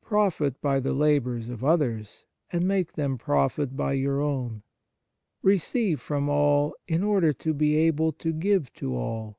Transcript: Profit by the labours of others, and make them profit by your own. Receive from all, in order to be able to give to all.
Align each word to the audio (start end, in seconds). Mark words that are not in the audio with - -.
Profit 0.00 0.62
by 0.62 0.80
the 0.80 0.94
labours 0.94 1.50
of 1.50 1.62
others, 1.62 2.24
and 2.50 2.66
make 2.66 2.94
them 2.94 3.18
profit 3.18 3.76
by 3.76 3.92
your 3.92 4.18
own. 4.18 4.62
Receive 5.42 6.00
from 6.00 6.30
all, 6.30 6.74
in 6.88 7.02
order 7.04 7.34
to 7.34 7.52
be 7.52 7.76
able 7.76 8.12
to 8.12 8.32
give 8.32 8.72
to 8.76 8.96
all. 8.96 9.38